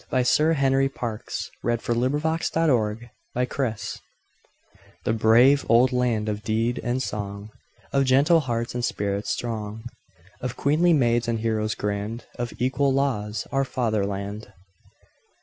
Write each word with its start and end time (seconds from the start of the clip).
By 0.09 0.23
Sir 0.23 0.53
Henry 0.53 0.89
Parkes 0.89 1.51
4. 1.61 1.77
Fatherland 1.77 3.11
THE 3.35 3.49
BRAVE 5.13 5.65
old 5.69 5.93
land 5.93 6.27
of 6.27 6.41
deed 6.41 6.79
and 6.83 7.03
song, 7.03 7.51
Of 7.93 8.05
gentle 8.05 8.39
hearts 8.39 8.73
and 8.73 8.83
spirits 8.83 9.29
strong, 9.29 9.83
Of 10.39 10.57
queenly 10.57 10.93
maids 10.93 11.27
and 11.27 11.41
heroes 11.41 11.75
grand, 11.75 12.25
Of 12.39 12.51
equal 12.57 12.91
laws,—our 12.91 13.63
Fatherland! 13.63 14.51